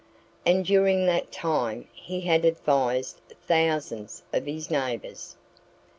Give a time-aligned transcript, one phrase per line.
[0.47, 5.35] And during that time he had advised thousands of his neighbors.